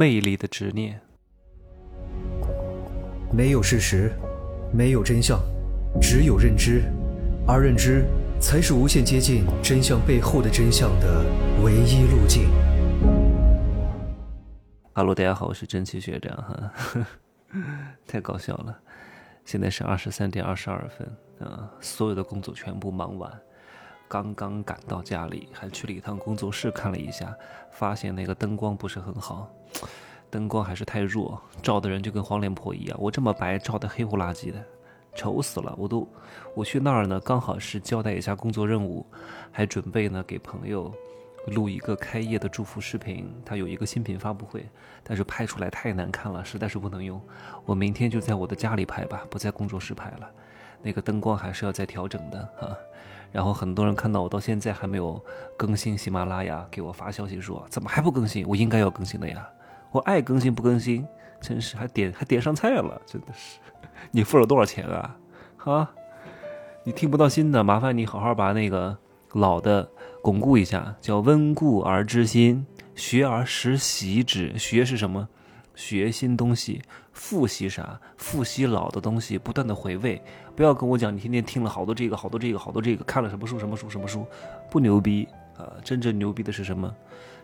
[0.00, 0.98] 魅力的执念。
[3.30, 4.10] 没有事实，
[4.72, 5.38] 没有真相，
[6.00, 6.84] 只有认知，
[7.46, 8.06] 而认知
[8.40, 11.22] 才是无限接近真相背后的真相的
[11.62, 12.48] 唯一路径。
[14.94, 17.06] 哈喽，大家好，我是真奇学长哈，
[18.08, 18.74] 太搞笑了。
[19.44, 21.06] 现在是二十三点二十二分
[21.46, 23.30] 啊，所有的工作全部忙完。
[24.10, 27.32] 刚刚赶到家里，还去了一趟工作室看了一下，
[27.70, 29.48] 发现那个灯光不是很好，
[30.28, 32.98] 灯光还是太弱，照的人就跟黄脸婆一样。
[33.00, 34.60] 我这么白，照的黑乎拉几的，
[35.14, 35.72] 丑死了。
[35.78, 36.08] 我都，
[36.56, 39.06] 我去那儿呢，刚好是交代一下工作任务，
[39.52, 40.92] 还准备呢给朋友
[41.46, 43.32] 录一个开业的祝福视频。
[43.44, 44.68] 他有一个新品发布会，
[45.04, 47.22] 但是拍出来太难看了，实在是不能用。
[47.64, 50.28] 我明天就在我的家里拍吧，不在工作室拍了。
[50.82, 52.76] 那个灯光还是要再调整的啊。
[53.32, 55.22] 然后很多人看到我到现在还没有
[55.56, 58.46] 更新喜马拉雅，给我发消息说怎么还不更新？
[58.48, 59.48] 我应该要更新的呀，
[59.92, 61.06] 我爱更新不更新，
[61.40, 63.58] 真是还点还点上菜了，真的是，
[64.10, 65.16] 你付了多少钱啊？
[65.64, 65.90] 啊，
[66.84, 68.96] 你听不到新的，麻烦你好好把那个
[69.32, 69.88] 老的
[70.22, 74.56] 巩固一下，叫温故而知新，学而时习之。
[74.58, 75.28] 学是什么？
[75.74, 76.82] 学新东西，
[77.12, 78.00] 复习啥？
[78.16, 80.22] 复习老的东西，不断的回味。
[80.54, 84.26] 不要跟我讲，你天天听了好多这个，好多这个，好多这个，看了什么书，什么书，什么书，
[84.70, 85.72] 不牛逼啊！
[85.82, 86.94] 真正牛逼的是什么？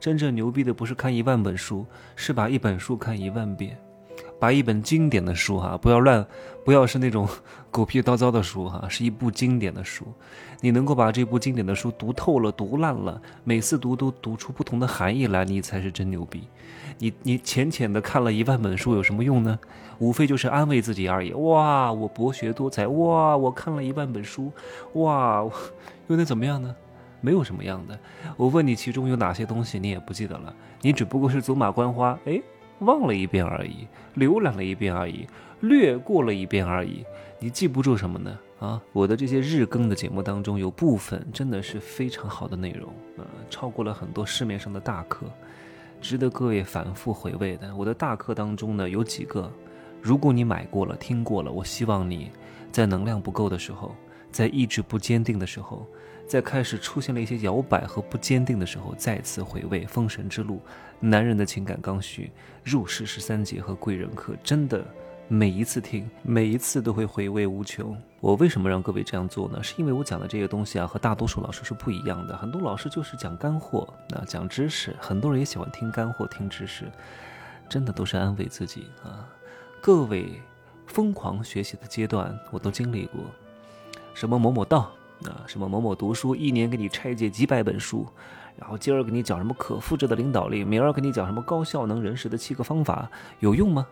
[0.00, 3.78] 真正牛逼的不是看一万本书，是把一本书看一万遍。
[4.42, 6.26] 把一本经典的书哈，不要乱，
[6.64, 7.28] 不要是那种
[7.70, 10.04] 狗屁叨叨的书哈，是一部经典的书。
[10.60, 16.42] 你能够把这部经典的书读透了、读烂了，每次读都读出不同的含义来，你才是真牛逼。
[16.98, 19.56] 你你浅浅的看了一万本书有什么用呢？
[20.00, 21.32] 无非就是安慰自己而已。
[21.34, 24.50] 哇，我博学多才，哇，我看了一万本书，
[24.94, 25.48] 哇，
[26.08, 26.74] 又能怎么样呢？
[27.20, 27.96] 没有什么样的。
[28.36, 30.52] 我问你其中有哪些东西，你也不记得了。
[30.80, 32.42] 你只不过是走马观花，哎。
[32.82, 35.26] 望了一遍而已，浏览了一遍而已，
[35.60, 37.04] 略过了一遍而已，
[37.38, 38.38] 你记不住什么呢？
[38.60, 45.26] 啊，我的这些日更的节目当中，有部分真的是非常好的内容，呃，超过了很多市面上的大课，
[46.00, 47.74] 值得各位反复回味的。
[47.74, 49.50] 我的大课当中呢，有几个，
[50.00, 52.30] 如果你买过了、听过了，我希望你
[52.70, 53.94] 在能量不够的时候，
[54.30, 55.86] 在意志不坚定的时候。
[56.26, 60.56] 在开始出现了一些摇摆和不坚定的时候，再次回味《封神之路》，
[60.98, 62.30] 男人的情感刚需，
[62.64, 64.82] 入世十三劫和贵人课，真的
[65.28, 67.94] 每一次听，每一次都会回味无穷。
[68.20, 69.62] 我为什么让各位这样做呢？
[69.62, 72.36] 是因为我讲的这些东西啊，和大多数老师是不一样的。
[72.36, 76.90] 很多老师就是讲干货，那讲知识，很多人也喜欢听干货、听知识，
[77.68, 79.28] 真的都是安慰自己啊。
[79.80, 80.40] 各位
[80.86, 83.20] 疯狂学习的阶段，我都经历过，
[84.14, 84.92] 什么某某道。
[85.24, 88.06] 啊，什么某某读书一年给你拆解几百本书，
[88.56, 93.10] 然后今儿给你讲什么可复制的领导力，明儿给你讲什么高效能人士的七个方法，
[93.40, 93.86] 有用吗？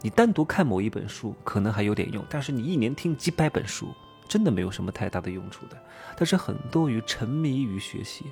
[0.00, 3.88] 你单独看某一本书可能还有点用，但是你一年听几百本书，
[4.26, 5.76] 真的没有什么太大的用处的。
[6.16, 8.24] 但是很多于沉迷于学习，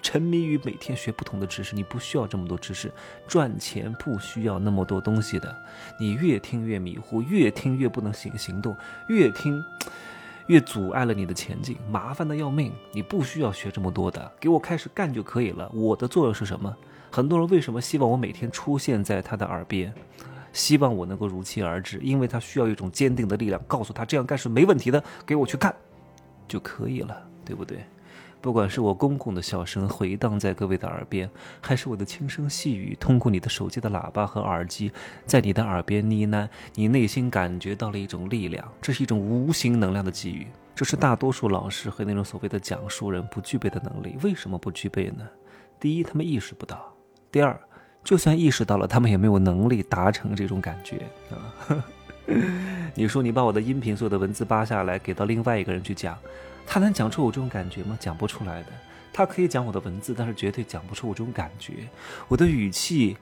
[0.00, 2.90] 沉迷于每天学不同的知识，你不需要这么多知识，
[3.28, 5.54] 赚钱不需要那么多东西的。
[5.98, 8.74] 你越听越迷糊，越听越不能行行动，
[9.08, 9.62] 越听。
[10.50, 12.72] 越阻碍了你的前进，麻烦的要命。
[12.90, 15.70] 你不需要学这么多的，给我开始干就可以了。
[15.72, 16.76] 我的作用是什么？
[17.08, 19.94] 很多人为什么希望我每天出现在他的耳边，
[20.52, 22.00] 希望我能够如期而至？
[22.02, 25.72] 因为他需要一种坚定的力量，告诉他这样干是没问题的，给我去干
[26.48, 27.84] 就可以了，对不对？
[28.40, 31.28] 不管是我公公的笑声回荡在各位的耳边，
[31.60, 34.90] 还是我的轻声细语通过你的手机的喇叭和耳机
[35.26, 44.16] 在你的耳边呢喃，你内心感觉到了一种力量，这是一种无形能量的给予，这是大多数老师和那种所谓的讲述人不具备的能力。
[44.22, 45.28] 为什么不具备呢？
[45.78, 46.76] 第一，他们意识不到；
[47.30, 47.60] 第二，
[48.02, 51.84] 就算意识到了，他们也没有能力达成这种感觉啊。
[53.00, 56.18] 你说你把我的音频所有的文字扒下来，给到另外一个人去讲。
[56.66, 57.96] 他能讲出我这种感觉吗？
[57.98, 58.66] 讲不出来的。
[59.10, 61.88] 他可以讲我的文字，但是绝对讲不出我这种感觉。
[62.28, 63.16] 我的语气，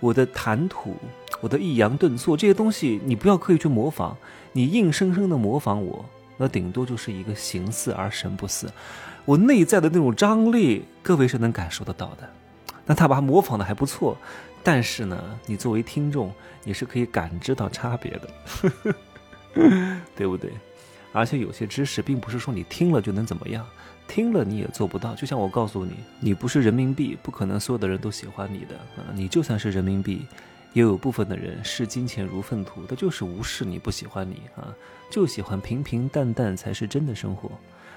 [0.00, 0.96] 我的谈吐，
[1.40, 4.14] 我的抑扬顿挫，这些东西你不要刻意去模仿。
[4.52, 6.04] 你硬生生的模仿我，
[6.36, 8.70] 那顶多就是一个形似而神不似。
[9.24, 12.28] 我内在的那种张力，各位是能感受得到的。
[12.84, 14.14] 那他把模仿的还不错，
[14.62, 16.30] 但是呢，你作为听众，
[16.64, 18.92] 你是可以感知到差别的，
[20.16, 20.50] 对不对？
[21.12, 23.66] 而且有些知识并不是说你听了就能怎么样，
[24.08, 25.14] 听了你也做不到。
[25.14, 29.12] 就像我告诉你，你不是人民币，不可能所有的人都喜欢你的啊！
[29.14, 30.26] 你就算是人民币，
[30.72, 34.72] 也有部分的人视金钱如粪土，他就是无视你不喜欢你啊，
[35.10, 37.50] 就喜欢平平淡淡才是真的生活。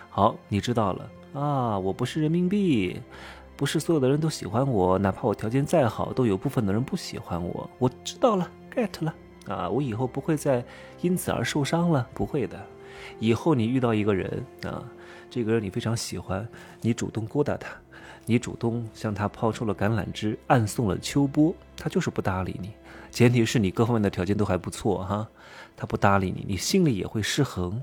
[0.09, 1.79] 好，你知道了啊！
[1.79, 2.99] 我不是人民币，
[3.55, 7.69] 不是所有的人都喜欢我，哪怕我条件再好，都有部分的人不喜欢我。
[7.79, 9.15] 我知道了，get 了
[9.47, 9.69] 啊！
[9.69, 10.63] 我以后不会再
[11.01, 12.59] 因此而受伤了，不会的。
[13.19, 14.83] 以后你遇到一个人啊，
[15.29, 16.47] 这个人你非常喜欢，
[16.81, 17.69] 你主动勾搭他，
[18.25, 22.71] 你主动向他抛出了橄榄枝，暗送了秋波，他就是不搭理你。
[23.11, 25.27] 前提是你各方面的条件都还不错哈，
[25.77, 27.81] 他不搭理你，你心里也会失衡，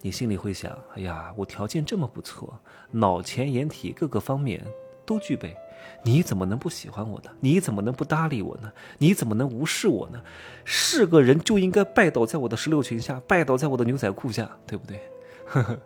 [0.00, 2.58] 你心里会想：哎呀，我条件这么不错，
[2.90, 4.64] 脑前眼体各个方面
[5.04, 5.54] 都具备，
[6.02, 7.30] 你怎么能不喜欢我呢？
[7.40, 8.72] 你怎么能不搭理我呢？
[8.98, 10.20] 你怎么能无视我呢？
[10.64, 15.00] 是个人就应该拜倒在我的石榴裙下，拜倒在我的牛仔裤下，对不对？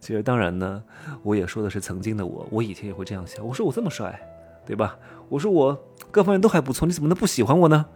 [0.00, 0.82] 其实当然呢，
[1.22, 4.20] 我也说的是曾经的我，我以前也会这样想，我说我这么帅，
[4.66, 4.98] 对吧？
[5.28, 5.78] 我说我
[6.10, 7.86] 各方面都还不错，你怎么能不喜欢我呢？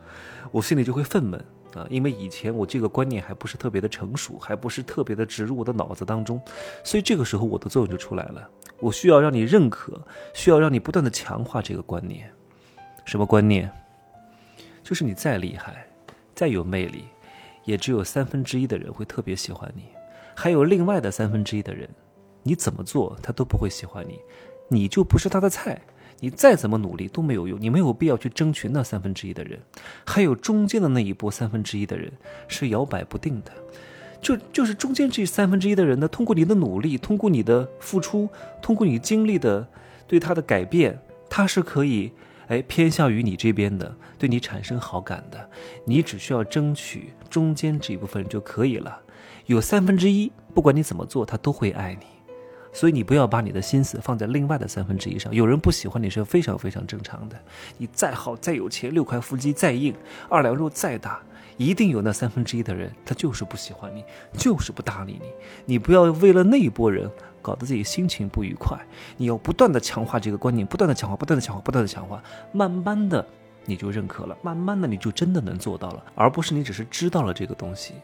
[0.53, 1.41] 我心里就会愤懑
[1.77, 6.41] 啊，因为以前我这个观念还不是特别的成熟，还不是特别的植入我的脑子当中，
[6.83, 8.49] 所以这个时候我的作用就出来了。
[8.79, 10.01] 我需要让你认可，
[10.35, 12.31] 需要让你不断的强化这个观念。
[13.05, 13.71] 什么观念？
[14.83, 15.87] 就是你再厉害，
[16.35, 17.05] 再有魅力，
[17.65, 19.85] 也只有三分之一的人会特别喜欢你，
[20.35, 21.89] 还有另外的三分之一的人，
[22.43, 24.21] 你怎么做他都不会喜欢你，
[24.69, 25.81] 你就不是他的菜。
[26.21, 29.61] 你再怎么努力都没有用，你没有必要去争取那三分之一的人，
[30.07, 32.11] 还有中间的那一波三分之一的人
[32.49, 33.53] 是摇摆不定的，
[34.21, 38.29] 就就是中间这三分之一的人呢，通过你的努力，通过你的付出，
[38.63, 39.69] 通过你经历的
[40.07, 40.99] 对他的改变，
[41.29, 42.11] 他是可以
[42.49, 45.51] 哎偏向于你这边的，对你产生好感的，
[45.85, 49.01] 你只需要争取中间这一部分就可以了，
[49.45, 52.07] 有三分之一，不管你怎么做，他都会爱你。
[52.77, 55.35] 所以你不要把你的心思放在另外的三分之一上。
[55.35, 57.37] 有人不喜欢你是非常非常正常的。
[57.79, 59.95] 你再好再有钱，六块腹肌再硬，
[60.29, 61.23] 二两肉再大，
[61.57, 65.31] 一定有那三分之一的人，他就是不喜欢你，就是不搭理你。
[65.65, 68.79] 你不要为了那一波人搞得自己心情不愉快。
[69.17, 73.27] 你要不断的强化这个观念，不断的强化，不断的强化，不断的强化，慢慢的
[73.65, 77.95] 你就认可了，慢慢的你就真的能做到了，而不是你只是知道了这个东西，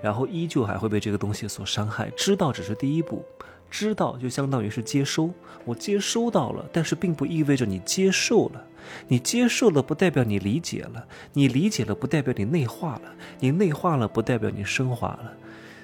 [0.00, 2.08] 然后依旧还会被这个东西所伤害。
[2.10, 3.24] 知道只是第一步。
[3.70, 5.30] 知道就相当于是接收，
[5.64, 8.64] 我接收到了，但是并不意味着你接受了。
[9.08, 15.32] 你接受了不代表你理解了，你理解了不代表你内化了，你内化了不代表你升华了。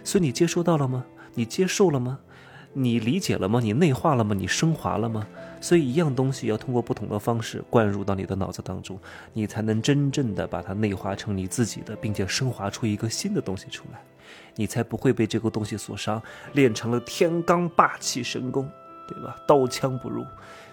[0.05, 1.05] 所以你接收到了吗？
[1.35, 2.19] 你接受了吗？
[2.73, 3.59] 你理解了吗？
[3.61, 4.35] 你内化了吗？
[4.39, 5.27] 你升华了吗？
[5.61, 8.99] 所以一样东西要通过不同的方式灌入到你的脑子当中，
[9.33, 14.01] 你才能真正的把它内化成你自己的，并且升华出一个新的东西出来。
[14.57, 16.23] 你才不会被这个东西所伤，
[16.53, 18.71] 练成了天罡霸气神功，
[19.07, 19.37] 对吧？
[19.47, 20.27] 刀枪不入，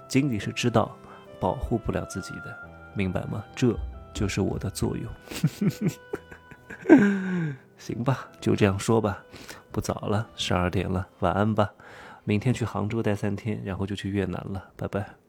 [0.07, 0.95] 仅仅是知道
[1.39, 2.57] 保护不了自己的，
[2.93, 3.43] 明白吗？
[3.55, 3.77] 这
[4.13, 5.11] 就是我的作用。
[7.77, 9.23] 行吧，就这样说吧，
[9.71, 11.69] 不早了，十二点了，晚安吧。
[12.23, 15.26] 明天去杭州待三天，然后就去越南了，拜拜。